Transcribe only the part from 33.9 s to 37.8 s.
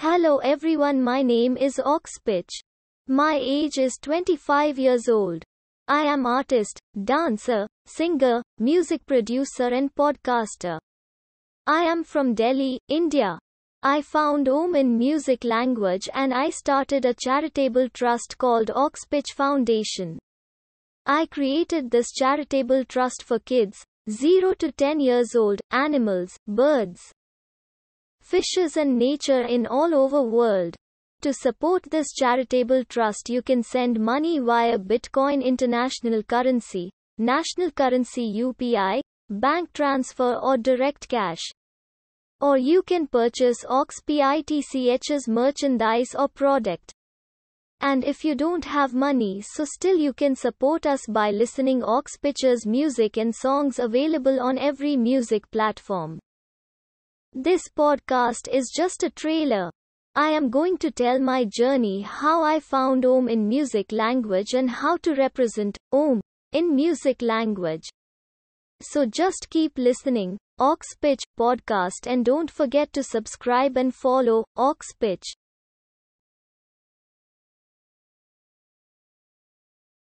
money via Bitcoin International Currency, National